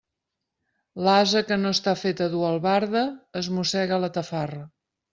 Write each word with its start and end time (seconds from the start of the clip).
L'ase 1.07 1.43
que 1.51 1.59
no 1.65 1.75
està 1.77 1.95
fet 2.05 2.25
a 2.27 2.31
dur 2.33 2.43
albarda, 2.49 3.07
es 3.45 3.55
mossega 3.61 4.05
la 4.07 4.15
tafarra. 4.21 4.69